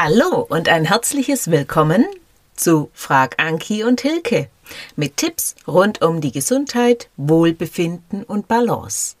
Hallo 0.00 0.46
und 0.48 0.68
ein 0.68 0.84
herzliches 0.84 1.50
Willkommen 1.50 2.06
zu 2.54 2.88
Frag 2.94 3.34
Anki 3.42 3.82
und 3.82 4.00
Hilke 4.00 4.48
mit 4.94 5.16
Tipps 5.16 5.56
rund 5.66 6.02
um 6.02 6.20
die 6.20 6.30
Gesundheit, 6.30 7.08
Wohlbefinden 7.16 8.22
und 8.22 8.46
Balance. 8.46 9.16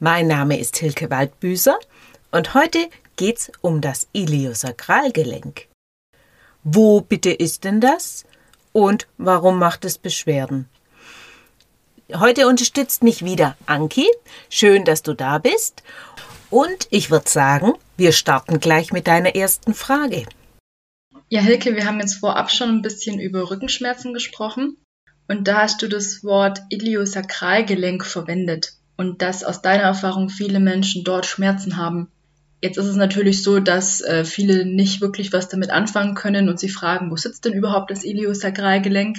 Mein 0.00 0.28
Name 0.28 0.58
ist 0.58 0.78
Hilke 0.78 1.10
Waldbüßer 1.10 1.78
und 2.30 2.54
heute 2.54 2.78
geht's 3.16 3.52
um 3.60 3.82
das 3.82 4.08
Iliosakralgelenk. 4.12 5.68
Wo 6.64 7.02
bitte 7.02 7.30
ist 7.30 7.64
denn 7.64 7.82
das 7.82 8.24
und 8.72 9.08
warum 9.18 9.58
macht 9.58 9.84
es 9.84 9.98
Beschwerden? 9.98 10.66
Heute 12.14 12.48
unterstützt 12.48 13.02
mich 13.02 13.22
wieder 13.22 13.54
Anki. 13.66 14.08
Schön, 14.48 14.86
dass 14.86 15.02
du 15.02 15.12
da 15.12 15.36
bist. 15.36 15.82
Und 16.48 16.86
ich 16.88 17.10
würde 17.10 17.28
sagen, 17.28 17.74
wir 17.96 18.12
starten 18.12 18.60
gleich 18.60 18.92
mit 18.92 19.06
deiner 19.06 19.34
ersten 19.34 19.74
Frage. 19.74 20.24
Ja, 21.28 21.40
Hilke, 21.40 21.76
wir 21.76 21.86
haben 21.86 22.00
jetzt 22.00 22.16
vorab 22.16 22.50
schon 22.50 22.68
ein 22.68 22.82
bisschen 22.82 23.18
über 23.18 23.50
Rückenschmerzen 23.50 24.12
gesprochen. 24.12 24.76
Und 25.28 25.48
da 25.48 25.62
hast 25.62 25.80
du 25.82 25.88
das 25.88 26.22
Wort 26.24 26.60
Iliosakralgelenk 26.68 28.04
verwendet. 28.04 28.72
Und 28.96 29.22
dass 29.22 29.44
aus 29.44 29.62
deiner 29.62 29.84
Erfahrung 29.84 30.28
viele 30.28 30.60
Menschen 30.60 31.04
dort 31.04 31.26
Schmerzen 31.26 31.76
haben. 31.76 32.08
Jetzt 32.60 32.76
ist 32.76 32.86
es 32.86 32.96
natürlich 32.96 33.42
so, 33.42 33.58
dass 33.58 34.00
äh, 34.02 34.24
viele 34.24 34.64
nicht 34.64 35.00
wirklich 35.00 35.32
was 35.32 35.48
damit 35.48 35.70
anfangen 35.70 36.14
können 36.14 36.48
und 36.48 36.60
sie 36.60 36.68
fragen, 36.68 37.10
wo 37.10 37.16
sitzt 37.16 37.44
denn 37.44 37.54
überhaupt 37.54 37.90
das 37.90 38.04
Iliosakralgelenk? 38.04 39.18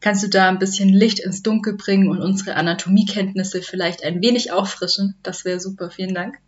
Kannst 0.00 0.24
du 0.24 0.28
da 0.28 0.48
ein 0.48 0.58
bisschen 0.58 0.88
Licht 0.88 1.20
ins 1.20 1.42
Dunkel 1.42 1.76
bringen 1.76 2.08
und 2.08 2.20
unsere 2.20 2.56
Anatomiekenntnisse 2.56 3.62
vielleicht 3.62 4.04
ein 4.04 4.20
wenig 4.20 4.52
auffrischen? 4.52 5.14
Das 5.22 5.44
wäre 5.44 5.60
super. 5.60 5.90
Vielen 5.90 6.12
Dank. 6.12 6.38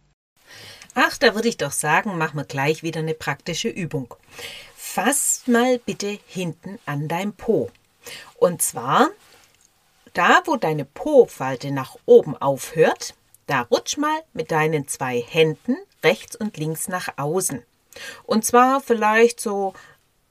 Ach, 0.95 1.19
da 1.19 1.35
würde 1.35 1.49
ich 1.49 1.57
doch 1.57 1.73
sagen, 1.73 2.17
machen 2.19 2.37
wir 2.39 2.45
gleich 2.45 2.83
wieder 2.83 3.01
eine 3.01 3.15
praktische 3.15 3.69
Übung. 3.69 4.15
Fass 4.77 5.43
mal 5.47 5.79
bitte 5.79 6.19
hinten 6.27 6.79
an 6.87 7.09
dein 7.09 7.33
Po. 7.33 7.71
Und 8.37 8.63
zwar 8.63 9.11
da, 10.13 10.43
wo 10.45 10.57
deine 10.57 10.85
Po-Falte 10.85 11.73
nach 11.73 11.97
oben 12.07 12.37
aufhört, 12.37 13.15
da 13.49 13.63
rutsch 13.63 13.97
mal 13.97 14.23
mit 14.33 14.53
deinen 14.53 14.87
zwei 14.87 15.21
Händen 15.21 15.77
rechts 16.05 16.37
und 16.37 16.57
links 16.57 16.87
nach 16.87 17.09
außen. 17.17 17.63
Und 18.23 18.45
zwar 18.45 18.81
vielleicht 18.81 19.41
so 19.41 19.75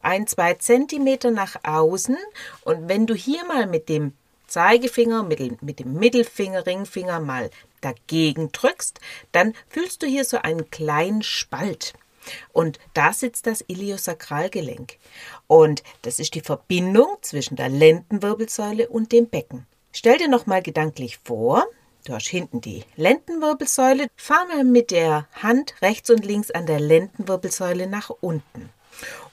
ein, 0.01 0.27
zwei 0.27 0.53
Zentimeter 0.53 1.31
nach 1.31 1.57
außen. 1.63 2.17
Und 2.63 2.87
wenn 2.87 3.05
du 3.05 3.13
hier 3.13 3.45
mal 3.45 3.67
mit 3.67 3.89
dem 3.89 4.13
Zeigefinger, 4.47 5.23
mit, 5.23 5.61
mit 5.61 5.79
dem 5.79 5.93
Mittelfinger, 5.95 6.65
Ringfinger 6.65 7.19
mal 7.19 7.49
dagegen 7.83 8.51
drückst, 8.51 8.99
dann 9.31 9.53
fühlst 9.69 10.01
du 10.01 10.07
hier 10.07 10.25
so 10.25 10.37
einen 10.37 10.69
kleinen 10.69 11.23
Spalt. 11.23 11.93
Und 12.51 12.79
da 12.93 13.13
sitzt 13.13 13.47
das 13.47 13.63
Iliosakralgelenk. 13.67 14.97
Und 15.47 15.83
das 16.03 16.19
ist 16.19 16.35
die 16.35 16.41
Verbindung 16.41 17.17
zwischen 17.21 17.55
der 17.55 17.69
Lendenwirbelsäule 17.69 18.89
und 18.89 19.11
dem 19.11 19.27
Becken. 19.27 19.67
Stell 19.91 20.17
dir 20.17 20.29
noch 20.29 20.45
mal 20.45 20.61
gedanklich 20.61 21.19
vor, 21.23 21.65
du 22.05 22.13
hast 22.13 22.27
hinten 22.27 22.61
die 22.61 22.83
Lendenwirbelsäule, 22.95 24.07
fahr 24.15 24.45
mal 24.47 24.63
mit 24.63 24.91
der 24.91 25.27
Hand 25.33 25.75
rechts 25.81 26.09
und 26.09 26.25
links 26.25 26.49
an 26.51 26.65
der 26.65 26.79
Lendenwirbelsäule 26.79 27.87
nach 27.87 28.09
unten. 28.09 28.69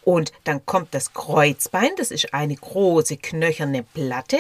Und 0.03 0.33
dann 0.45 0.65
kommt 0.67 0.95
das 0.95 1.13
Kreuzbein, 1.13 1.91
das 1.97 2.11
ist 2.11 2.35
eine 2.35 2.57
große 2.57 3.17
knöcherne 3.19 3.83
Platte. 3.83 4.39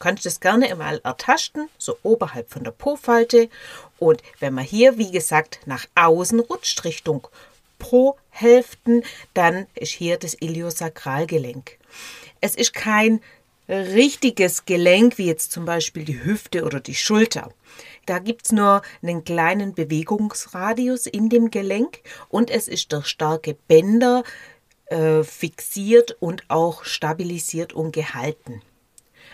Du 0.00 0.04
kannst 0.04 0.24
es 0.24 0.40
gerne 0.40 0.70
einmal 0.70 0.98
ertasten, 1.04 1.68
so 1.76 1.98
oberhalb 2.02 2.48
von 2.50 2.64
der 2.64 2.70
Po-Falte. 2.70 3.50
Und 3.98 4.22
wenn 4.38 4.54
man 4.54 4.64
hier, 4.64 4.96
wie 4.96 5.10
gesagt, 5.10 5.60
nach 5.66 5.84
außen 5.94 6.40
rutscht, 6.40 6.84
Richtung 6.84 7.28
Po-Hälften, 7.78 9.04
dann 9.34 9.66
ist 9.74 9.92
hier 9.92 10.16
das 10.16 10.32
Iliosakralgelenk. 10.40 11.76
Es 12.40 12.54
ist 12.54 12.72
kein 12.72 13.20
richtiges 13.68 14.64
Gelenk, 14.64 15.18
wie 15.18 15.26
jetzt 15.26 15.52
zum 15.52 15.66
Beispiel 15.66 16.06
die 16.06 16.24
Hüfte 16.24 16.64
oder 16.64 16.80
die 16.80 16.94
Schulter. 16.94 17.52
Da 18.06 18.20
gibt 18.20 18.46
es 18.46 18.52
nur 18.52 18.80
einen 19.02 19.24
kleinen 19.24 19.74
Bewegungsradius 19.74 21.08
in 21.08 21.28
dem 21.28 21.50
Gelenk 21.50 22.00
und 22.30 22.50
es 22.50 22.68
ist 22.68 22.94
durch 22.94 23.06
starke 23.06 23.54
Bänder 23.68 24.24
äh, 24.86 25.22
fixiert 25.24 26.16
und 26.20 26.44
auch 26.48 26.84
stabilisiert 26.84 27.74
und 27.74 27.92
gehalten. 27.92 28.62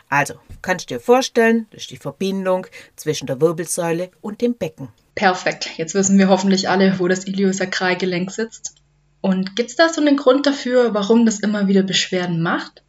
Also, 0.08 0.34
kannst 0.62 0.90
du 0.90 0.94
dir 0.94 1.00
vorstellen, 1.00 1.66
das 1.70 1.82
ist 1.82 1.90
die 1.90 1.96
Verbindung 1.96 2.66
zwischen 2.94 3.26
der 3.26 3.40
Wirbelsäule 3.40 4.10
und 4.20 4.40
dem 4.40 4.54
Becken. 4.54 4.88
Perfekt. 5.14 5.70
Jetzt 5.76 5.94
wissen 5.94 6.18
wir 6.18 6.28
hoffentlich 6.28 6.68
alle, 6.68 6.98
wo 6.98 7.08
das 7.08 7.26
Iliosakralgelenk 7.26 8.30
sitzt. 8.30 8.74
Und 9.20 9.56
gibt 9.56 9.70
es 9.70 9.76
da 9.76 9.88
so 9.88 10.00
einen 10.00 10.16
Grund 10.16 10.46
dafür, 10.46 10.94
warum 10.94 11.26
das 11.26 11.40
immer 11.40 11.66
wieder 11.66 11.82
Beschwerden 11.82 12.42
macht? 12.42 12.82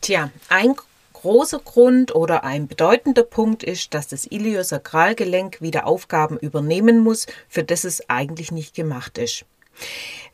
Tja, 0.00 0.30
ein 0.48 0.74
großer 1.12 1.58
Grund 1.58 2.14
oder 2.14 2.44
ein 2.44 2.68
bedeutender 2.68 3.22
Punkt 3.22 3.62
ist, 3.62 3.94
dass 3.94 4.08
das 4.08 4.26
Iliosakralgelenk 4.26 5.60
wieder 5.60 5.86
Aufgaben 5.86 6.38
übernehmen 6.38 7.00
muss, 7.00 7.26
für 7.48 7.64
das 7.64 7.84
es 7.84 8.08
eigentlich 8.08 8.52
nicht 8.52 8.74
gemacht 8.74 9.18
ist. 9.18 9.44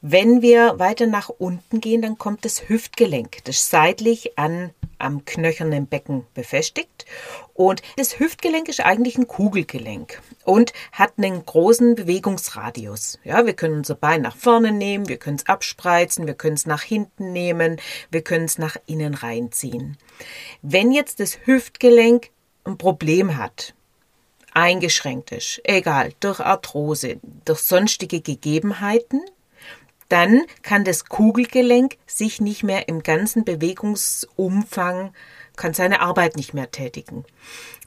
Wenn 0.00 0.42
wir 0.42 0.78
weiter 0.78 1.06
nach 1.06 1.28
unten 1.28 1.80
gehen, 1.80 2.02
dann 2.02 2.18
kommt 2.18 2.44
das 2.44 2.68
Hüftgelenk, 2.68 3.44
das 3.44 3.70
seitlich 3.70 4.38
an 4.38 4.70
am 5.00 5.24
knöchernen 5.24 5.86
Becken 5.86 6.26
befestigt. 6.34 7.06
Und 7.54 7.82
das 7.96 8.18
Hüftgelenk 8.18 8.68
ist 8.68 8.80
eigentlich 8.80 9.18
ein 9.18 9.28
Kugelgelenk 9.28 10.20
und 10.44 10.72
hat 10.92 11.12
einen 11.18 11.44
großen 11.44 11.94
Bewegungsradius. 11.94 13.18
Ja, 13.24 13.46
wir 13.46 13.54
können 13.54 13.78
unser 13.78 13.94
Bein 13.94 14.22
nach 14.22 14.36
vorne 14.36 14.72
nehmen, 14.72 15.08
wir 15.08 15.18
können 15.18 15.36
es 15.36 15.46
abspreizen, 15.46 16.26
wir 16.26 16.34
können 16.34 16.54
es 16.54 16.66
nach 16.66 16.82
hinten 16.82 17.32
nehmen, 17.32 17.80
wir 18.10 18.22
können 18.22 18.46
es 18.46 18.58
nach 18.58 18.76
innen 18.86 19.14
reinziehen. 19.14 19.98
Wenn 20.62 20.92
jetzt 20.92 21.20
das 21.20 21.38
Hüftgelenk 21.44 22.30
ein 22.64 22.78
Problem 22.78 23.36
hat, 23.36 23.74
eingeschränkt 24.52 25.32
ist, 25.32 25.60
egal, 25.64 26.12
durch 26.20 26.40
Arthrose, 26.40 27.20
durch 27.44 27.60
sonstige 27.60 28.20
Gegebenheiten, 28.20 29.22
dann 30.10 30.42
kann 30.62 30.84
das 30.84 31.06
Kugelgelenk 31.06 31.96
sich 32.06 32.40
nicht 32.40 32.62
mehr 32.62 32.88
im 32.88 33.02
ganzen 33.02 33.44
Bewegungsumfang, 33.44 35.14
kann 35.56 35.72
seine 35.72 36.00
Arbeit 36.00 36.36
nicht 36.36 36.52
mehr 36.52 36.70
tätigen. 36.70 37.24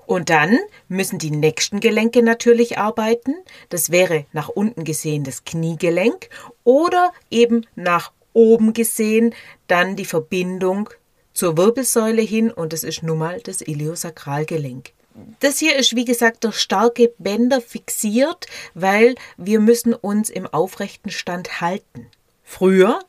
Und 0.05 0.29
dann 0.29 0.57
müssen 0.87 1.19
die 1.19 1.31
nächsten 1.31 1.79
Gelenke 1.79 2.23
natürlich 2.23 2.77
arbeiten. 2.77 3.35
Das 3.69 3.91
wäre 3.91 4.25
nach 4.33 4.49
unten 4.49 4.83
gesehen 4.83 5.23
das 5.23 5.45
Kniegelenk 5.45 6.29
oder 6.63 7.13
eben 7.29 7.65
nach 7.75 8.11
oben 8.33 8.73
gesehen 8.73 9.33
dann 9.67 9.95
die 9.95 10.05
Verbindung 10.05 10.89
zur 11.33 11.57
Wirbelsäule 11.57 12.21
hin 12.21 12.51
und 12.51 12.73
das 12.73 12.83
ist 12.83 13.03
nun 13.03 13.17
mal 13.17 13.39
das 13.41 13.61
Iliosakralgelenk. 13.61 14.91
Das 15.39 15.59
hier 15.59 15.75
ist 15.75 15.95
wie 15.95 16.05
gesagt 16.05 16.43
durch 16.43 16.57
starke 16.57 17.13
Bänder 17.17 17.61
fixiert, 17.61 18.47
weil 18.73 19.15
wir 19.37 19.59
müssen 19.59 19.93
uns 19.93 20.29
im 20.29 20.47
aufrechten 20.47 21.11
Stand 21.11 21.61
halten. 21.61 22.07
Früher 22.43 22.99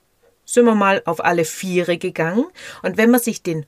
sind 0.44 0.66
wir 0.66 0.75
mal 0.75 1.03
auf 1.06 1.25
alle 1.25 1.44
Viere 1.44 1.98
gegangen 1.98 2.47
und 2.82 2.97
wenn 2.97 3.10
man 3.10 3.20
sich 3.20 3.43
den 3.43 3.64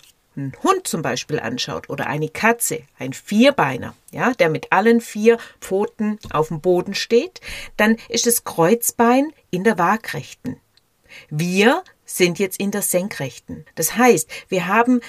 Hund 0.63 0.87
zum 0.87 1.01
Beispiel 1.01 1.41
anschaut 1.41 1.89
oder 1.89 2.07
eine 2.09 2.29
Katze, 2.29 2.83
ein 2.99 3.15
Vierbeiner, 3.15 3.95
ja, 4.13 4.35
der 4.35 4.51
mit 4.51 4.71
allen 4.71 5.01
vier 5.01 5.39
Pfoten 5.61 6.19
auf 6.31 6.49
dem 6.49 6.61
Boden 6.61 6.95
steht, 6.95 7.41
dann 7.79 7.97
ist 8.11 8.27
das 8.27 8.45
Kreuzbein 8.45 9.33
in 9.51 9.65
der 9.65 9.79
Waagrechten. 9.79 10.61
Wir 11.31 11.83
sind 12.05 12.39
jetzt 12.39 12.61
in 12.61 12.71
der 12.71 12.83
Senkrechten. 12.83 13.65
Das 13.75 13.97
heißt, 13.97 14.29
wir 14.49 14.67
haben 14.69 15.01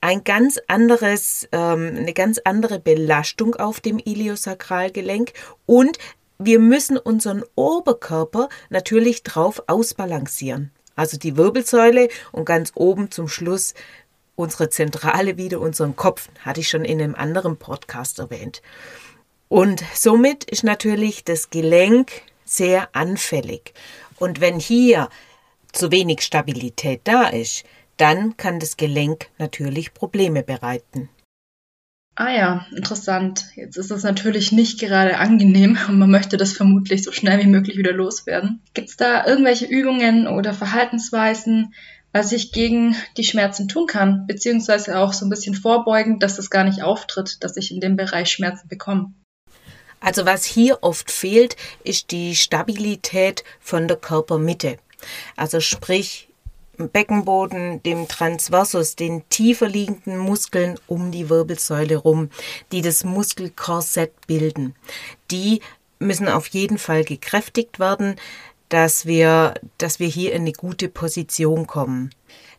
ein 0.00 0.24
ganz 0.24 0.58
anderes, 0.66 1.48
ähm, 1.52 1.94
eine 1.96 2.12
ganz 2.12 2.40
andere 2.44 2.78
Belastung 2.80 3.54
auf 3.56 3.80
dem 3.80 3.98
Iliosakralgelenk 3.98 5.32
und 5.66 5.98
wir 6.38 6.58
müssen 6.58 6.96
unseren 6.96 7.44
Oberkörper 7.54 8.48
natürlich 8.70 9.22
drauf 9.22 9.62
ausbalancieren. 9.66 10.70
Also 10.96 11.18
die 11.18 11.36
Wirbelsäule 11.36 12.08
und 12.32 12.46
ganz 12.46 12.72
oben 12.74 13.10
zum 13.10 13.28
Schluss 13.28 13.74
unsere 14.36 14.70
Zentrale 14.70 15.36
wieder, 15.36 15.60
unseren 15.60 15.96
Kopf, 15.96 16.28
hatte 16.40 16.60
ich 16.60 16.68
schon 16.68 16.84
in 16.84 17.00
einem 17.00 17.14
anderen 17.14 17.58
Podcast 17.58 18.18
erwähnt. 18.18 18.62
Und 19.48 19.84
somit 19.94 20.44
ist 20.44 20.64
natürlich 20.64 21.24
das 21.24 21.50
Gelenk 21.50 22.10
sehr 22.44 22.88
anfällig. 22.94 23.74
Und 24.18 24.40
wenn 24.40 24.58
hier 24.58 25.08
zu 25.72 25.90
wenig 25.92 26.22
Stabilität 26.22 27.02
da 27.04 27.28
ist, 27.28 27.64
dann 28.00 28.36
kann 28.36 28.60
das 28.60 28.76
Gelenk 28.76 29.28
natürlich 29.38 29.92
Probleme 29.92 30.42
bereiten. 30.42 31.08
Ah 32.16 32.32
ja, 32.32 32.66
interessant. 32.76 33.46
Jetzt 33.54 33.76
ist 33.76 33.90
das 33.90 34.02
natürlich 34.02 34.52
nicht 34.52 34.78
gerade 34.78 35.18
angenehm 35.18 35.78
und 35.88 35.98
man 35.98 36.10
möchte 36.10 36.36
das 36.36 36.52
vermutlich 36.52 37.02
so 37.02 37.12
schnell 37.12 37.40
wie 37.42 37.48
möglich 37.48 37.78
wieder 37.78 37.92
loswerden. 37.92 38.62
Gibt 38.74 38.90
es 38.90 38.96
da 38.96 39.26
irgendwelche 39.26 39.66
Übungen 39.66 40.26
oder 40.26 40.52
Verhaltensweisen, 40.52 41.74
was 42.12 42.32
ich 42.32 42.52
gegen 42.52 42.96
die 43.16 43.24
Schmerzen 43.24 43.68
tun 43.68 43.86
kann, 43.86 44.26
beziehungsweise 44.26 44.98
auch 44.98 45.12
so 45.12 45.24
ein 45.24 45.30
bisschen 45.30 45.54
vorbeugen, 45.54 46.18
dass 46.18 46.36
das 46.36 46.50
gar 46.50 46.64
nicht 46.64 46.82
auftritt, 46.82 47.42
dass 47.44 47.56
ich 47.56 47.70
in 47.70 47.80
dem 47.80 47.96
Bereich 47.96 48.30
Schmerzen 48.30 48.68
bekomme? 48.68 49.14
Also 50.00 50.26
was 50.26 50.44
hier 50.44 50.78
oft 50.82 51.10
fehlt, 51.10 51.56
ist 51.84 52.10
die 52.10 52.34
Stabilität 52.34 53.44
von 53.60 53.86
der 53.86 53.98
Körpermitte. 53.98 54.78
Also 55.36 55.60
sprich 55.60 56.29
Beckenboden, 56.88 57.82
dem 57.82 58.08
Transversus, 58.08 58.96
den 58.96 59.28
tiefer 59.28 59.68
liegenden 59.68 60.18
Muskeln 60.18 60.78
um 60.86 61.10
die 61.10 61.28
Wirbelsäule 61.28 61.96
rum, 61.96 62.30
die 62.72 62.82
das 62.82 63.04
Muskelkorsett 63.04 64.12
bilden. 64.26 64.74
Die 65.30 65.60
müssen 65.98 66.28
auf 66.28 66.46
jeden 66.48 66.78
Fall 66.78 67.04
gekräftigt 67.04 67.78
werden, 67.78 68.16
dass 68.68 69.04
wir, 69.04 69.54
dass 69.78 69.98
wir 69.98 70.08
hier 70.08 70.32
in 70.32 70.42
eine 70.42 70.52
gute 70.52 70.88
Position 70.88 71.66
kommen. 71.66 72.10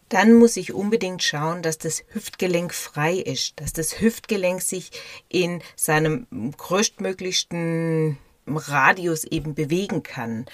Dann 0.10 0.34
muss 0.34 0.58
ich 0.58 0.74
unbedingt 0.74 1.24
schauen, 1.24 1.62
dass 1.62 1.78
das 1.78 2.04
Hüftgelenk 2.10 2.74
frei 2.74 3.14
ist, 3.16 3.54
dass 3.62 3.72
das 3.72 4.02
Hüftgelenk 4.02 4.62
sich 4.62 4.92
in 5.30 5.64
seinem 5.78 6.28
größtmöglichsten 6.58 8.18
Radius 8.46 9.24
eben 9.24 9.56
bewegen 9.56 10.04
kann. 10.04 10.46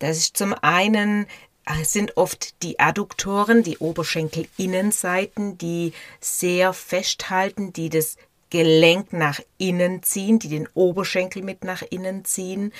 Das 0.00 0.16
ist 0.16 0.36
zum 0.36 0.52
einen 0.52 1.26
äh, 1.66 1.84
sind 1.84 2.16
oft 2.16 2.62
die 2.62 2.78
Adduktoren, 2.80 3.62
die 3.62 3.78
Oberschenkelinnenseiten, 3.78 5.58
die 5.58 5.92
sehr 6.20 6.72
festhalten, 6.72 7.72
die 7.72 7.88
das 7.88 8.16
Gelenk 8.50 9.12
nach 9.12 9.40
innen 9.58 10.02
ziehen, 10.02 10.38
die 10.38 10.48
den 10.48 10.68
Oberschenkel 10.74 11.42
mit 11.42 11.64
nach 11.64 11.82
innen 11.88 12.24
ziehen. 12.24 12.72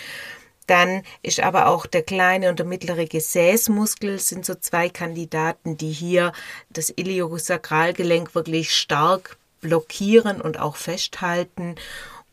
Dann 0.67 1.03
ist 1.23 1.41
aber 1.41 1.67
auch 1.67 1.87
der 1.87 2.03
kleine 2.03 2.49
und 2.49 2.59
der 2.59 2.67
mittlere 2.67 3.07
Gesäßmuskel 3.07 4.19
sind 4.19 4.45
so 4.45 4.55
zwei 4.55 4.89
Kandidaten, 4.89 5.77
die 5.77 5.91
hier 5.91 6.33
das 6.71 6.93
Iliosakralgelenk 6.95 8.35
wirklich 8.35 8.75
stark 8.75 9.37
blockieren 9.61 10.41
und 10.41 10.59
auch 10.61 10.77
festhalten. 10.77 11.77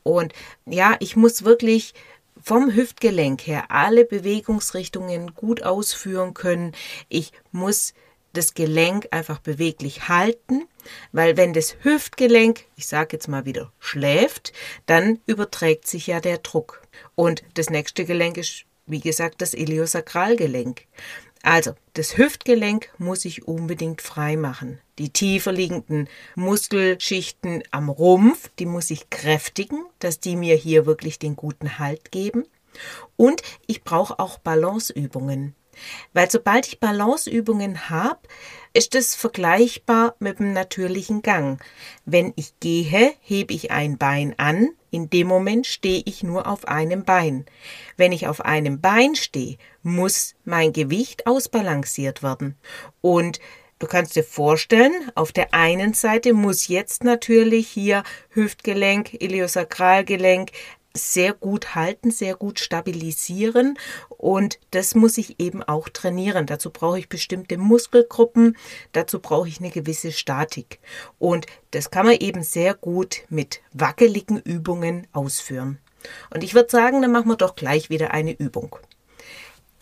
Und 0.04 0.34
ja, 0.66 0.96
ich 1.00 1.16
muss 1.16 1.44
wirklich 1.44 1.94
vom 2.42 2.74
Hüftgelenk 2.74 3.46
her 3.48 3.66
alle 3.70 4.06
Bewegungsrichtungen 4.06 5.34
gut 5.34 5.64
ausführen 5.64 6.34
können. 6.34 6.74
Ich 7.08 7.32
muss 7.52 7.94
das 8.34 8.54
Gelenk 8.54 9.08
einfach 9.12 9.40
beweglich 9.40 10.08
halten, 10.08 10.68
weil 11.12 11.36
wenn 11.38 11.54
das 11.54 11.76
Hüftgelenk, 11.82 12.66
ich 12.76 12.88
sage 12.88 13.10
jetzt 13.14 13.28
mal 13.28 13.46
wieder, 13.46 13.72
schläft, 13.80 14.54
dann 14.86 15.20
überträgt 15.26 15.88
sich 15.88 16.08
ja 16.08 16.20
der 16.20 16.38
Druck. 16.38 16.82
Und 17.16 17.44
das 17.56 17.70
nächste 17.70 18.06
Gelenk 18.06 18.38
ist, 18.38 18.66
wie 18.86 19.00
gesagt, 19.00 19.42
das 19.42 19.54
Iliosakralgelenk. 19.54 20.86
Also, 21.42 21.74
das 21.94 22.18
Hüftgelenk 22.18 22.90
muss 22.98 23.26
ich 23.26 23.48
unbedingt 23.48 24.02
frei 24.02 24.36
machen. 24.36 24.80
Die 25.00 25.10
tiefer 25.10 25.54
liegenden 25.54 26.10
Muskelschichten 26.36 27.64
am 27.72 27.90
Rumpf, 27.90 28.50
die 28.60 28.66
muss 28.66 28.92
ich 28.92 29.10
kräftigen, 29.10 29.86
dass 30.00 30.20
die 30.20 30.36
mir 30.36 30.56
hier 30.56 30.86
wirklich 30.86 31.18
den 31.20 31.38
guten 31.38 31.80
Halt 31.80 32.12
geben. 32.12 32.46
Und 33.16 33.42
ich 33.66 33.84
brauche 33.84 34.20
auch 34.20 34.38
Balanceübungen. 34.38 35.56
Weil 36.12 36.30
sobald 36.30 36.68
ich 36.68 36.82
Balanceübungen 36.82 37.90
habe, 37.90 38.20
ist 38.74 38.96
es 38.96 39.16
vergleichbar 39.16 40.16
mit 40.20 40.40
dem 40.40 40.52
natürlichen 40.52 41.22
Gang. 41.22 41.64
Wenn 42.06 42.34
ich 42.36 42.60
gehe, 42.60 43.14
hebe 43.22 43.54
ich 43.54 43.72
ein 43.72 43.98
Bein 43.98 44.36
an, 44.38 44.70
in 44.92 45.10
dem 45.10 45.28
Moment 45.28 45.68
stehe 45.68 46.02
ich 46.06 46.24
nur 46.24 46.48
auf 46.48 46.68
einem 46.68 47.06
Bein. 47.06 47.46
Wenn 47.96 48.12
ich 48.12 48.28
auf 48.28 48.42
einem 48.42 48.82
Bein 48.82 49.16
stehe, 49.16 49.58
muss 49.82 50.36
mein 50.44 50.74
Gewicht 50.74 51.28
ausbalanciert 51.28 52.22
werden. 52.22 52.58
Und 53.02 53.40
Du 53.80 53.88
kannst 53.88 54.18
dir 54.18 54.26
vorstellen, 54.26 54.94
auf 55.16 55.32
der 55.32 55.54
einen 55.54 55.94
Seite 55.94 56.34
muss 56.34 56.68
jetzt 56.68 57.06
natürlich 57.06 57.70
hier 57.70 58.04
Hüftgelenk, 58.32 59.14
Iliosakralgelenk, 59.22 60.52
sehr 60.94 61.34
gut 61.34 61.76
halten, 61.76 62.12
sehr 62.12 62.36
gut 62.36 62.60
stabilisieren 62.60 63.78
und 64.10 64.60
das 64.72 64.96
muss 64.96 65.18
ich 65.18 65.40
eben 65.40 65.64
auch 65.64 65.88
trainieren. 65.88 66.46
Dazu 66.46 66.72
brauche 66.72 67.00
ich 67.00 67.08
bestimmte 67.08 67.58
Muskelgruppen, 67.58 68.58
dazu 68.92 69.20
brauche 69.20 69.48
ich 69.48 69.60
eine 69.60 69.70
gewisse 69.70 70.12
Statik 70.12 70.80
und 71.18 71.46
das 71.72 71.90
kann 71.90 72.06
man 72.06 72.16
eben 72.16 72.44
sehr 72.44 72.74
gut 72.74 73.22
mit 73.30 73.62
wackeligen 73.72 74.40
Übungen 74.40 75.08
ausführen. 75.14 75.80
Und 76.34 76.44
ich 76.44 76.54
würde 76.54 76.70
sagen, 76.70 77.02
dann 77.02 77.12
machen 77.12 77.30
wir 77.30 77.38
doch 77.38 77.56
gleich 77.56 77.90
wieder 77.90 78.12
eine 78.12 78.34
Übung. 78.34 78.76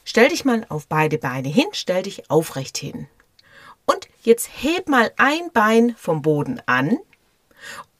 Stell 0.04 0.30
dich 0.30 0.46
mal 0.46 0.66
auf 0.70 0.88
beide 0.88 1.18
Beine 1.18 1.50
hin, 1.50 1.68
stell 1.72 2.04
dich 2.04 2.30
aufrecht 2.30 2.78
hin. 2.78 3.08
Jetzt 4.28 4.50
heb 4.62 4.90
mal 4.90 5.14
ein 5.16 5.54
Bein 5.54 5.96
vom 5.98 6.22
Boden 6.22 6.62
an 6.66 6.98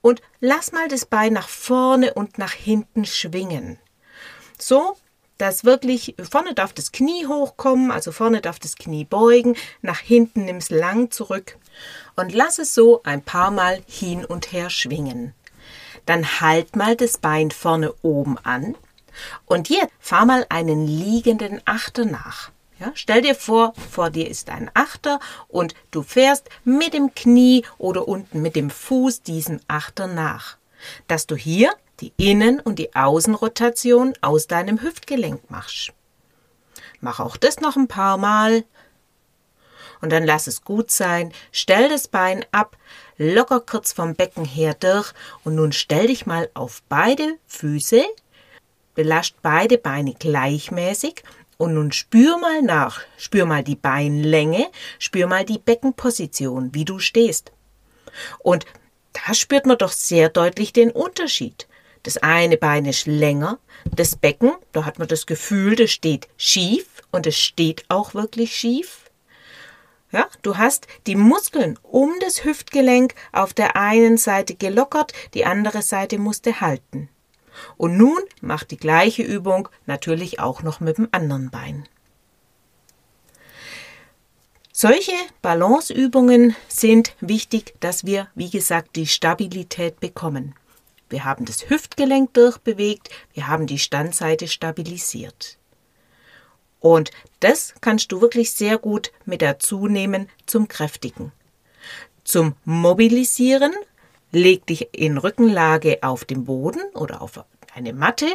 und 0.02 0.22
lass 0.42 0.74
mal 0.74 0.90
das 0.90 1.06
Bein 1.06 1.32
nach 1.32 1.48
vorne 1.48 2.16
und 2.16 2.38
nach 2.38 2.52
hinten 2.52 3.06
schwingen. 3.06 3.80
So, 4.60 4.98
dass 5.38 5.64
wirklich 5.64 6.16
vorne 6.30 6.54
darf 6.54 6.74
das 6.74 6.92
Knie 6.92 7.28
hochkommen, 7.28 7.92
also 7.92 8.12
vorne 8.12 8.42
darf 8.42 8.60
das 8.60 8.76
Knie 8.76 9.06
beugen, 9.06 9.56
nach 9.82 10.00
hinten 10.00 10.44
nimm 10.44 10.58
es 10.58 10.70
lang 10.70 11.12
zurück 11.12 11.58
und 12.18 12.34
lass 12.34 12.60
es 12.60 12.74
so 12.76 13.02
ein 13.04 13.22
paar 13.22 13.50
Mal 13.50 13.82
hin 13.88 14.26
und 14.26 14.52
her 14.52 14.70
schwingen. 14.70 15.34
Dann 16.06 16.42
halt 16.42 16.76
mal 16.76 16.98
das 16.98 17.20
Bein 17.20 17.52
vorne 17.52 17.94
oben 18.02 18.38
an 18.40 18.76
und 19.46 19.70
jetzt 19.70 19.94
fahr 20.02 20.26
mal 20.26 20.46
einen 20.50 20.88
liegenden 20.88 21.62
Achter 21.64 22.04
nach. 22.04 22.52
Ja, 22.80 22.92
stell 22.94 23.24
dir 23.24 23.34
vor, 23.34 23.74
vor 23.90 24.12
dir 24.12 24.30
ist 24.30 24.50
ein 24.50 24.70
Achter 24.76 25.20
und 25.48 25.74
du 25.90 26.04
fährst 26.04 26.48
mit 26.64 26.94
dem 26.94 27.16
Knie 27.16 27.66
oder 27.80 28.08
unten 28.08 28.44
mit 28.44 28.56
dem 28.56 28.70
Fuß 28.70 29.24
diesem 29.24 29.60
Achter 29.68 30.06
nach, 30.06 30.58
dass 31.08 31.26
du 31.26 31.36
hier 31.36 31.74
die 32.02 32.14
Innen- 32.18 32.60
und 32.60 32.78
die 32.78 32.94
Außenrotation 32.94 34.14
aus 34.22 34.46
deinem 34.46 34.80
Hüftgelenk 34.82 35.50
machst. 35.50 35.92
Mach 37.02 37.20
auch 37.20 37.36
das 37.36 37.60
noch 37.60 37.76
ein 37.76 37.88
paar 37.88 38.18
Mal. 38.18 38.64
Und 40.00 40.12
dann 40.12 40.24
lass 40.24 40.46
es 40.46 40.64
gut 40.64 40.92
sein, 40.92 41.34
stell 41.52 41.90
das 41.90 42.08
Bein 42.08 42.46
ab, 42.52 42.78
locker 43.18 43.60
kurz 43.60 43.94
vom 43.94 44.14
Becken 44.14 44.46
her 44.46 44.76
durch. 44.76 45.14
Und 45.44 45.56
nun 45.56 45.72
stell 45.72 46.06
dich 46.06 46.28
mal 46.28 46.52
auf 46.54 46.84
beide 46.88 47.38
Füße, 47.48 48.04
belast 48.94 49.34
beide 49.42 49.80
Beine 49.80 50.14
gleichmäßig 50.14 51.24
und 51.58 51.74
nun 51.74 51.92
spür 51.92 52.38
mal 52.38 52.62
nach, 52.62 53.02
spür 53.18 53.46
mal 53.46 53.64
die 53.64 53.76
Beinlänge, 53.76 54.68
spür 55.00 55.28
mal 55.28 55.44
die 55.44 55.60
Beckenposition, 55.60 56.74
wie 56.74 56.86
du 56.86 57.00
stehst. 57.00 57.52
Und 58.40 58.66
da 59.14 59.34
spürt 59.34 59.66
man 59.66 59.78
doch 59.78 59.92
sehr 59.92 60.30
deutlich 60.30 60.74
den 60.74 60.92
Unterschied. 60.92 61.68
Das 62.04 62.18
eine 62.18 62.58
Bein 62.58 62.86
ist 62.86 63.06
länger, 63.08 63.60
das 63.96 64.16
Becken, 64.16 64.54
da 64.72 64.86
hat 64.86 65.00
man 65.00 65.08
das 65.08 65.26
Gefühl, 65.26 65.76
das 65.76 65.92
steht 65.92 66.28
schief 66.38 66.86
und 67.12 67.28
es 67.28 67.38
steht 67.38 67.86
auch 67.90 68.14
wirklich 68.14 68.56
schief. 68.56 69.10
Ja, 70.12 70.28
du 70.42 70.58
hast 70.58 70.88
die 71.06 71.16
Muskeln 71.16 71.78
um 71.84 72.14
das 72.22 72.46
Hüftgelenk 72.46 73.14
auf 73.34 73.54
der 73.54 73.76
einen 73.76 74.18
Seite 74.18 74.56
gelockert, 74.56 75.12
die 75.34 75.46
andere 75.46 75.82
Seite 75.82 76.18
musste 76.18 76.62
halten. 76.62 77.10
Und 77.78 77.98
nun 77.98 78.20
mach 78.42 78.64
die 78.64 78.78
gleiche 78.78 79.24
Übung 79.24 79.70
natürlich 79.86 80.40
auch 80.40 80.64
noch 80.64 80.80
mit 80.80 80.98
dem 80.98 81.08
anderen 81.12 81.50
Bein. 81.50 81.88
Solche 84.72 85.14
Balanceübungen 85.42 86.56
sind 86.68 87.16
wichtig, 87.20 87.74
dass 87.80 88.06
wir, 88.06 88.28
wie 88.36 88.52
gesagt, 88.52 88.96
die 88.96 89.08
Stabilität 89.08 90.00
bekommen. 90.00 90.54
Wir 91.10 91.26
haben 91.26 91.46
das 91.46 91.70
Hüftgelenk 91.70 92.34
durchbewegt, 92.36 93.10
wir 93.34 93.48
haben 93.48 93.66
die 93.66 93.80
Standseite 93.80 94.48
stabilisiert. 94.48 95.58
Und 96.80 97.12
das 97.40 97.74
kannst 97.82 98.12
du 98.12 98.22
wirklich 98.22 98.52
sehr 98.52 98.78
gut 98.78 99.12
mit 99.26 99.42
dazu 99.42 99.88
nehmen 99.88 100.30
zum 100.46 100.68
Kräftigen. 100.68 101.32
Zum 102.24 102.56
Mobilisieren 102.66 103.74
Leg 104.32 104.66
dich 104.66 104.90
in 104.94 105.18
Rückenlage 105.18 106.00
auf 106.02 106.26
dem 106.26 106.46
Boden 106.46 106.82
oder 106.94 107.22
auf 107.22 107.44
eine 107.74 107.94
Matte. 107.94 108.28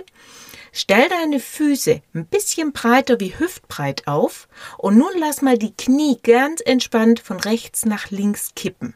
Stell 0.73 1.09
deine 1.09 1.39
Füße 1.39 2.01
ein 2.15 2.27
bisschen 2.27 2.73
breiter 2.73 3.21
wie 3.21 3.39
hüftbreit 3.39 4.07
auf 4.07 4.49
und 4.79 4.97
nun 4.97 5.13
lass 5.19 5.43
mal 5.43 5.59
die 5.59 5.75
Knie 5.75 6.19
ganz 6.23 6.63
entspannt 6.65 7.21
von 7.21 7.39
rechts 7.39 7.85
nach 7.85 8.11
links 8.11 8.53
kippen. 8.57 8.95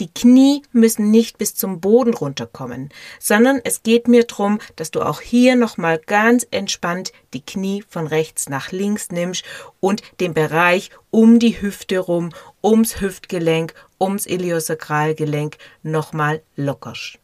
Die 0.00 0.08
Knie 0.08 0.62
müssen 0.72 1.10
nicht 1.10 1.38
bis 1.38 1.54
zum 1.54 1.80
Boden 1.80 2.14
runterkommen, 2.14 2.90
sondern 3.18 3.60
es 3.64 3.82
geht 3.82 4.08
mir 4.08 4.24
darum, 4.24 4.58
dass 4.76 4.90
du 4.90 5.02
auch 5.02 5.20
hier 5.20 5.56
nochmal 5.56 5.98
ganz 5.98 6.46
entspannt 6.50 7.12
die 7.32 7.40
Knie 7.40 7.84
von 7.88 8.06
rechts 8.06 8.48
nach 8.48 8.72
links 8.72 9.10
nimmst 9.10 9.44
und 9.80 10.02
den 10.20 10.34
Bereich 10.34 10.90
um 11.10 11.38
die 11.38 11.60
Hüfte 11.60 11.98
rum, 11.98 12.32
ums 12.62 13.00
Hüftgelenk, 13.00 13.74
ums 14.00 14.26
Iliosakralgelenk 14.26 15.56
nochmal 15.82 16.42
lockerst. 16.56 17.18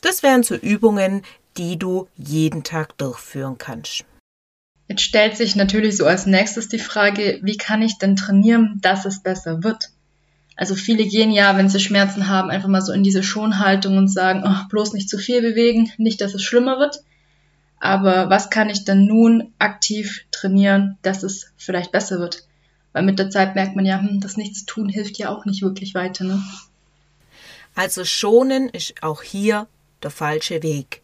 Das 0.00 0.22
wären 0.22 0.42
so 0.42 0.54
Übungen, 0.54 1.22
die 1.56 1.78
du 1.78 2.08
jeden 2.16 2.62
Tag 2.62 2.96
durchführen 2.98 3.58
kannst. 3.58 4.04
Jetzt 4.88 5.02
stellt 5.02 5.36
sich 5.36 5.54
natürlich 5.54 5.96
so 5.96 6.06
als 6.06 6.24
nächstes 6.24 6.68
die 6.68 6.78
Frage, 6.78 7.40
wie 7.42 7.58
kann 7.58 7.82
ich 7.82 7.98
denn 7.98 8.16
trainieren, 8.16 8.78
dass 8.80 9.04
es 9.04 9.22
besser 9.22 9.62
wird? 9.62 9.90
Also 10.58 10.74
viele 10.74 11.06
gehen 11.06 11.30
ja, 11.30 11.56
wenn 11.56 11.68
sie 11.68 11.78
Schmerzen 11.78 12.28
haben, 12.28 12.50
einfach 12.50 12.68
mal 12.68 12.82
so 12.82 12.92
in 12.92 13.04
diese 13.04 13.22
Schonhaltung 13.22 13.96
und 13.96 14.08
sagen, 14.08 14.42
oh, 14.44 14.68
bloß 14.68 14.92
nicht 14.92 15.08
zu 15.08 15.16
viel 15.16 15.40
bewegen, 15.40 15.92
nicht, 15.98 16.20
dass 16.20 16.34
es 16.34 16.42
schlimmer 16.42 16.80
wird. 16.80 17.04
Aber 17.78 18.28
was 18.28 18.50
kann 18.50 18.68
ich 18.68 18.84
denn 18.84 19.06
nun 19.06 19.52
aktiv 19.60 20.24
trainieren, 20.32 20.98
dass 21.02 21.22
es 21.22 21.52
vielleicht 21.56 21.92
besser 21.92 22.18
wird? 22.18 22.44
Weil 22.92 23.04
mit 23.04 23.20
der 23.20 23.30
Zeit 23.30 23.54
merkt 23.54 23.76
man 23.76 23.86
ja, 23.86 24.00
hm, 24.00 24.18
das 24.20 24.36
Nichtstun 24.36 24.88
hilft 24.88 25.16
ja 25.16 25.28
auch 25.28 25.44
nicht 25.44 25.62
wirklich 25.62 25.94
weiter. 25.94 26.24
Ne? 26.24 26.42
Also 27.76 28.04
schonen 28.04 28.68
ist 28.68 29.00
auch 29.04 29.22
hier 29.22 29.68
der 30.02 30.10
falsche 30.10 30.64
Weg. 30.64 31.02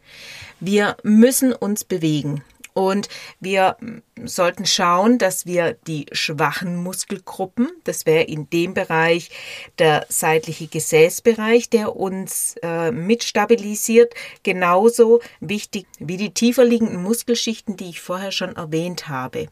Wir 0.58 0.96
müssen 1.04 1.52
uns 1.52 1.84
bewegen. 1.84 2.42
Und 2.74 3.08
wir 3.38 3.76
sollten 4.24 4.66
schauen, 4.66 5.18
dass 5.18 5.46
wir 5.46 5.74
die 5.86 6.06
schwachen 6.10 6.82
Muskelgruppen, 6.82 7.70
das 7.84 8.04
wäre 8.04 8.24
in 8.24 8.50
dem 8.50 8.74
Bereich 8.74 9.30
der 9.78 10.06
seitliche 10.08 10.66
Gesäßbereich, 10.66 11.70
der 11.70 11.94
uns 11.94 12.56
äh, 12.62 12.90
mitstabilisiert, 12.90 14.12
genauso 14.42 15.20
wichtig 15.38 15.86
wie 16.00 16.16
die 16.16 16.34
tiefer 16.34 16.64
liegenden 16.64 17.00
Muskelschichten, 17.00 17.76
die 17.76 17.90
ich 17.90 18.00
vorher 18.00 18.32
schon 18.32 18.56
erwähnt 18.56 19.08
habe. 19.08 19.46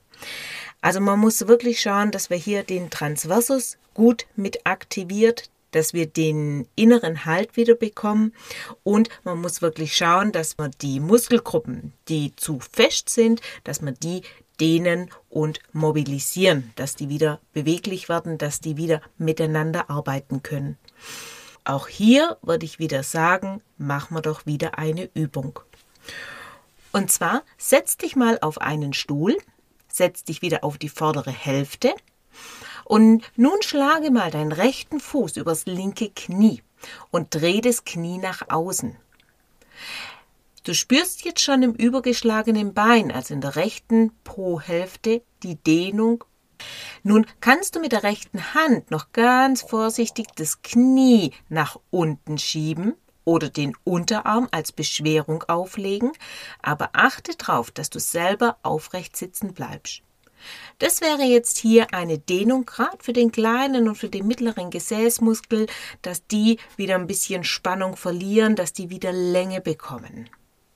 Also 0.81 0.99
man 0.99 1.21
muss 1.21 1.47
wirklich 1.47 1.81
schauen, 1.81 2.11
dass 2.11 2.29
wir 2.29 2.37
hier 2.37 2.65
den 2.65 2.91
Transversus 2.91 3.79
gut 3.95 4.27
mit 4.35 4.67
aktiviert, 4.67 5.49
dass 5.73 5.93
wir 5.93 6.07
den 6.07 6.67
inneren 6.77 7.25
Halt 7.25 7.57
wieder 7.57 7.75
bekommen 7.75 8.33
und 8.83 9.09
man 9.25 9.41
muss 9.41 9.61
wirklich 9.61 9.97
schauen, 9.97 10.33
dass 10.33 10.57
man 10.57 10.71
die 10.81 11.01
Muskelgruppen, 11.01 11.93
die 12.09 12.35
zu 12.37 12.61
fest 12.61 13.11
sind, 13.11 13.41
dass 13.65 13.83
man 13.83 13.95
die 13.95 14.23
dehnen 14.61 15.11
und 15.29 15.59
mobilisieren, 15.73 16.73
dass 16.77 16.95
die 16.95 17.09
wieder 17.09 17.41
beweglich 17.53 18.09
werden, 18.09 18.39
dass 18.39 18.61
die 18.61 18.77
wieder 18.77 19.03
miteinander 19.19 19.91
arbeiten 19.91 20.43
können. 20.43 20.79
Auch 21.65 21.89
hier 21.89 22.39
würde 22.43 22.65
ich 22.65 22.79
wieder 22.79 23.03
sagen, 23.03 23.63
machen 23.79 24.15
wir 24.17 24.23
doch 24.23 24.47
wieder 24.47 24.79
eine 24.79 25.11
Übung. 25.15 25.59
Und 26.93 27.11
zwar 27.11 27.43
setz 27.57 27.97
dich 27.97 28.17
mal 28.17 28.39
auf 28.41 28.61
einen 28.61 28.93
Stuhl, 28.93 29.37
setz 29.89 30.25
dich 30.25 30.43
wieder 30.43 30.65
auf 30.65 30.79
die 30.79 30.89
vordere 30.89 31.31
Hälfte 31.31 31.95
und 32.93 33.25
nun 33.37 33.63
schlage 33.63 34.11
mal 34.11 34.31
deinen 34.31 34.53
rechten 34.53 35.01
Fuß 35.01 35.39
übers 35.39 35.65
linke 35.65 36.11
Knie 36.11 36.63
und 37.11 37.35
dreh 37.35 37.63
das 37.63 37.87
Knie 37.87 38.19
nach 38.19 38.51
außen. 38.51 38.99
Du 40.65 40.75
spürst 40.75 41.25
jetzt 41.25 41.41
schon 41.41 41.63
im 41.63 41.73
übergeschlagenen 41.73 42.75
Bein, 42.75 43.11
also 43.11 43.33
in 43.33 43.41
der 43.41 43.57
rechten 43.57 44.13
Po-Hälfte, 44.25 45.23
die 45.43 45.55
Dehnung. 45.55 46.23
Nun 47.03 47.25
kannst 47.41 47.75
du 47.75 47.81
mit 47.81 47.93
der 47.93 48.03
rechten 48.03 48.53
Hand 48.53 48.91
noch 48.91 49.11
ganz 49.13 49.63
vorsichtig 49.63 50.27
das 50.37 50.61
Knie 50.61 51.33
nach 51.49 51.79
unten 51.89 52.37
schieben 52.37 52.93
oder 53.25 53.49
den 53.49 53.75
Unterarm 53.85 54.49
als 54.51 54.71
Beschwerung 54.71 55.45
auflegen, 55.45 56.13
aber 56.61 56.91
achte 56.93 57.35
darauf, 57.39 57.71
dass 57.71 57.89
du 57.89 57.99
selber 57.99 58.59
aufrecht 58.63 59.17
sitzen 59.17 59.55
bleibst. 59.55 60.03
Das 60.83 61.01
wäre 61.01 61.23
jetzt 61.23 61.59
hier 61.59 61.95
eine 61.95 62.19
Dehnung 62.19 62.67
gerade 62.67 62.99
für 63.01 63.13
den 63.13 63.31
kleinen 63.31 63.87
und 63.87 63.95
für 63.95 64.09
den 64.09 64.27
mittleren 64.27 64.71
Gesäßmuskel, 64.71 65.69
dass 66.03 66.27
die 66.27 66.59
wieder 66.77 66.97
ein 66.97 67.07
bisschen 67.07 67.45
Spannung 67.45 67.95
verlieren, 67.95 68.57
dass 68.57 68.73
die 68.73 68.91
wieder 68.91 69.13
Länge 69.13 69.61
bekommen. 69.61 70.29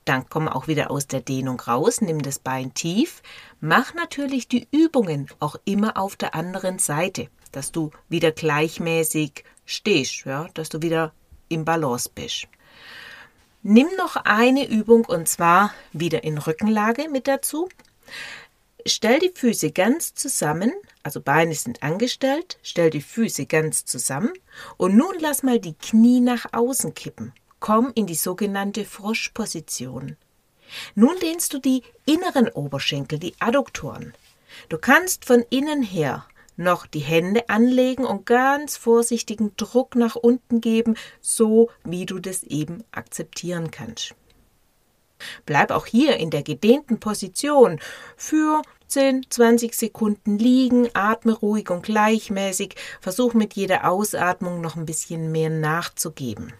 Dann 0.05 0.23
komm 0.29 0.47
auch 0.47 0.69
wieder 0.69 0.91
aus 0.91 1.07
der 1.07 1.19
Dehnung 1.19 1.59
raus, 1.59 1.99
nimm 1.99 2.21
das 2.21 2.39
Bein 2.39 2.73
tief, 2.73 3.21
mach 3.59 3.95
natürlich 3.95 4.47
die 4.47 4.69
Übungen 4.71 5.27
auch 5.41 5.57
immer 5.65 5.97
auf 5.97 6.15
der 6.15 6.35
anderen 6.35 6.79
Seite, 6.79 7.27
dass 7.51 7.73
du 7.73 7.91
wieder 8.07 8.31
gleichmäßig 8.31 9.43
stehst, 9.65 10.23
ja, 10.23 10.47
dass 10.53 10.69
du 10.69 10.81
wieder 10.81 11.11
im 11.49 11.65
Balance 11.65 12.09
bist. 12.15 12.47
Nimm 13.61 13.87
noch 13.97 14.15
eine 14.15 14.69
Übung 14.69 15.03
und 15.03 15.27
zwar 15.27 15.73
wieder 15.91 16.23
in 16.23 16.37
Rückenlage 16.37 17.09
mit 17.09 17.27
dazu. 17.27 17.67
Stell 18.89 19.19
die 19.19 19.33
Füße 19.35 19.71
ganz 19.71 20.13
zusammen, 20.13 20.71
also 21.03 21.19
Beine 21.19 21.53
sind 21.53 21.83
angestellt, 21.83 22.57
stell 22.63 22.89
die 22.89 23.01
Füße 23.01 23.45
ganz 23.45 23.83
zusammen 23.83 24.31
und 24.77 24.95
nun 24.95 25.13
lass 25.19 25.43
mal 25.43 25.59
die 25.59 25.73
Knie 25.73 26.21
nach 26.21 26.45
außen 26.53 26.93
kippen. 26.93 27.33
Komm 27.59 27.91
in 27.95 28.07
die 28.07 28.15
sogenannte 28.15 28.85
Froschposition. 28.85 30.15
Nun 30.95 31.19
dehnst 31.21 31.53
du 31.53 31.59
die 31.59 31.83
inneren 32.05 32.47
Oberschenkel, 32.47 33.19
die 33.19 33.33
Adduktoren. 33.39 34.13
Du 34.69 34.77
kannst 34.77 35.25
von 35.25 35.43
innen 35.49 35.83
her 35.83 36.25
noch 36.55 36.87
die 36.87 36.99
Hände 36.99 37.49
anlegen 37.49 38.05
und 38.05 38.25
ganz 38.25 38.77
vorsichtigen 38.77 39.51
Druck 39.57 39.95
nach 39.95 40.15
unten 40.15 40.61
geben, 40.61 40.95
so 41.19 41.69
wie 41.83 42.05
du 42.05 42.19
das 42.19 42.43
eben 42.43 42.85
akzeptieren 42.91 43.69
kannst. 43.69 44.15
Bleib 45.45 45.71
auch 45.71 45.85
hier 45.85 46.17
in 46.17 46.29
der 46.29 46.43
gedehnten 46.43 46.99
Position 46.99 47.79
für 48.15 48.61
10, 48.87 49.25
20 49.29 49.73
Sekunden 49.73 50.37
liegen, 50.37 50.89
atme 50.93 51.33
ruhig 51.33 51.69
und 51.69 51.83
gleichmäßig, 51.83 52.75
versuch 53.01 53.33
mit 53.33 53.53
jeder 53.55 53.89
Ausatmung 53.89 54.61
noch 54.61 54.75
ein 54.75 54.85
bisschen 54.85 55.31
mehr 55.31 55.49
nachzugeben. 55.49 56.53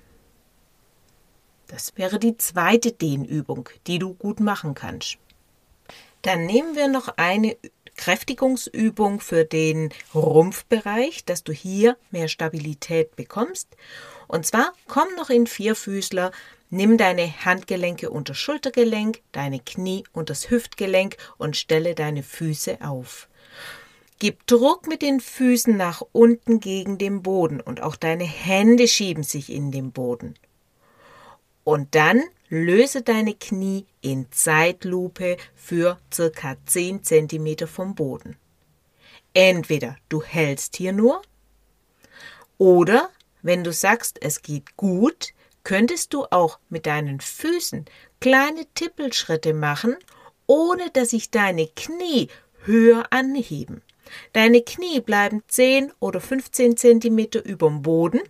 Das 1.68 1.94
wäre 1.98 2.20
die 2.20 2.38
zweite 2.38 2.92
Dehnübung, 2.92 3.70
die 3.88 4.00
du 4.00 4.14
gut 4.14 4.40
machen 4.40 4.74
kannst. 4.74 5.18
Dann 6.22 6.46
nehmen 6.46 6.76
wir 6.76 6.88
noch 6.88 7.10
eine 7.18 7.58
Kräftigungsübung 7.98 9.20
für 9.20 9.44
den 9.44 9.90
Rumpfbereich, 10.14 11.26
dass 11.26 11.44
du 11.44 11.52
hier 11.52 11.98
mehr 12.12 12.28
Stabilität 12.28 13.16
bekommst. 13.16 13.68
Und 14.28 14.46
zwar 14.46 14.74
komm 14.88 15.08
noch 15.18 15.30
in 15.30 15.48
Vierfüßler 15.48 16.32
Nimm 16.70 16.98
deine 16.98 17.46
Handgelenke 17.46 18.10
unter 18.10 18.34
Schultergelenk, 18.34 19.22
deine 19.32 19.60
Knie 19.60 20.04
und 20.12 20.30
das 20.30 20.50
Hüftgelenk 20.50 21.16
und 21.38 21.56
stelle 21.56 21.96
deine 21.96 22.24
Füße 22.24 22.80
auf. 22.82 23.30
Gib 24.20 24.46
Druck 24.48 24.88
mit 24.88 25.02
den 25.02 25.20
Füßen 25.20 25.78
nach 25.78 26.02
unten 26.12 26.60
gegen 26.60 26.98
den 26.98 27.22
Boden 27.22 27.62
und 27.62 27.82
auch 27.82 27.96
deine 27.96 28.26
Hände 28.26 28.88
schieben 28.88 29.24
sich 29.24 29.52
in 29.52 29.72
den 29.72 29.92
Boden. 29.92 30.34
Und 31.64 31.96
dann 31.96 32.24
löse 32.50 33.02
deine 33.02 33.34
Knie 33.34 33.86
in 34.02 34.32
Zeitlupe 34.32 35.38
für 35.56 36.00
circa 36.12 36.58
10 36.66 37.04
cm 37.04 37.68
vom 37.68 37.94
Boden. 37.94 38.38
Entweder 39.34 39.98
du 40.10 40.24
hältst 40.24 40.76
hier 40.76 40.94
nur 40.94 41.22
oder 42.58 43.10
wenn 43.42 43.64
du 43.64 43.72
sagst, 43.72 44.22
es 44.22 44.42
geht 44.42 44.76
gut, 44.78 45.34
könntest 45.68 46.14
du 46.14 46.24
auch 46.32 46.60
mit 46.70 46.86
deinen 46.86 47.20
Füßen 47.20 47.84
kleine 48.22 48.66
Tippelschritte 48.74 49.54
machen, 49.54 49.98
ohne 50.46 50.90
dass 50.92 51.10
sich 51.10 51.30
deine 51.30 51.68
Knie 51.68 52.30
höher 52.64 53.04
anheben. 53.10 53.82
Deine 54.32 54.62
Knie 54.62 55.02
bleiben 55.02 55.44
10 55.50 55.92
oder 56.00 56.22
15 56.22 56.78
Zentimeter 56.78 57.44
über 57.44 57.68
dem 57.68 57.82
Boden 57.82 58.22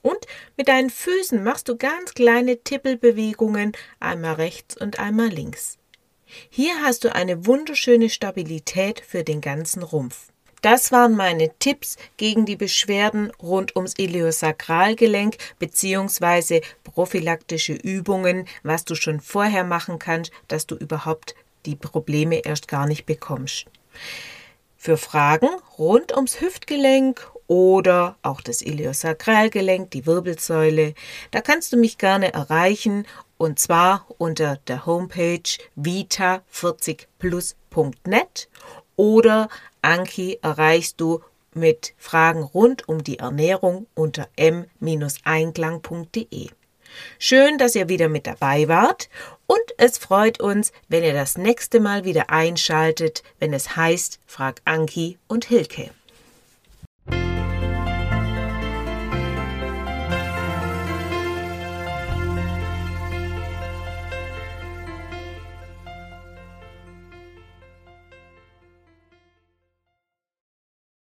und 0.00 0.20
mit 0.56 0.68
deinen 0.68 0.88
Füßen 0.88 1.44
machst 1.44 1.68
du 1.68 1.76
ganz 1.76 2.14
kleine 2.14 2.62
Tippelbewegungen, 2.64 3.72
einmal 3.98 4.36
rechts 4.36 4.74
und 4.74 4.98
einmal 4.98 5.28
links. 5.28 5.76
Hier 6.48 6.80
hast 6.82 7.04
du 7.04 7.14
eine 7.14 7.44
wunderschöne 7.44 8.08
Stabilität 8.08 9.00
für 9.00 9.22
den 9.22 9.42
ganzen 9.42 9.82
Rumpf. 9.82 10.29
Das 10.60 10.92
waren 10.92 11.16
meine 11.16 11.50
Tipps 11.58 11.96
gegen 12.16 12.44
die 12.44 12.56
Beschwerden 12.56 13.32
rund 13.42 13.74
ums 13.76 13.94
Iliosakralgelenk 13.96 15.36
bzw. 15.58 16.60
prophylaktische 16.84 17.72
Übungen, 17.72 18.46
was 18.62 18.84
du 18.84 18.94
schon 18.94 19.20
vorher 19.20 19.64
machen 19.64 19.98
kannst, 19.98 20.32
dass 20.48 20.66
du 20.66 20.76
überhaupt 20.76 21.34
die 21.66 21.76
Probleme 21.76 22.44
erst 22.44 22.68
gar 22.68 22.86
nicht 22.86 23.04
bekommst. 23.06 23.66
Für 24.76 24.96
Fragen 24.96 25.48
rund 25.78 26.14
ums 26.14 26.40
Hüftgelenk 26.40 27.28
oder 27.46 28.16
auch 28.22 28.40
das 28.40 28.62
Iliosakralgelenk, 28.62 29.90
die 29.90 30.06
Wirbelsäule, 30.06 30.94
da 31.32 31.40
kannst 31.40 31.72
du 31.72 31.76
mich 31.76 31.98
gerne 31.98 32.32
erreichen 32.32 33.04
und 33.36 33.58
zwar 33.58 34.06
unter 34.18 34.58
der 34.68 34.86
Homepage 34.86 35.42
vita40plus.net 35.76 38.48
oder 39.00 39.48
Anki 39.80 40.38
erreichst 40.42 41.00
du 41.00 41.22
mit 41.54 41.94
Fragen 41.96 42.42
rund 42.42 42.86
um 42.86 43.02
die 43.02 43.18
Ernährung 43.18 43.86
unter 43.94 44.28
m-einklang.de. 44.36 46.50
Schön, 47.18 47.56
dass 47.56 47.74
ihr 47.74 47.88
wieder 47.88 48.10
mit 48.10 48.26
dabei 48.26 48.68
wart 48.68 49.08
und 49.46 49.62
es 49.78 49.96
freut 49.96 50.38
uns, 50.38 50.72
wenn 50.88 51.02
ihr 51.02 51.14
das 51.14 51.38
nächste 51.38 51.80
Mal 51.80 52.04
wieder 52.04 52.28
einschaltet, 52.28 53.22
wenn 53.38 53.54
es 53.54 53.74
heißt 53.74 54.20
Frag 54.26 54.60
Anki 54.66 55.16
und 55.28 55.46
Hilke. 55.46 55.88